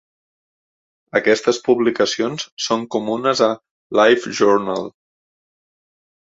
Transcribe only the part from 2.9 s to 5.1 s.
comunes a LiveJournal.